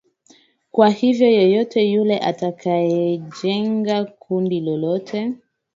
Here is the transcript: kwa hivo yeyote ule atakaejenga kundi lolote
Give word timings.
kwa 0.71 0.89
hivo 0.89 1.23
yeyote 1.23 1.99
ule 1.99 2.17
atakaejenga 2.19 4.05
kundi 4.05 4.59
lolote 4.61 5.33